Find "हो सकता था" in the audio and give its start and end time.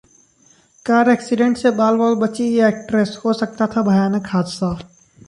3.25-3.81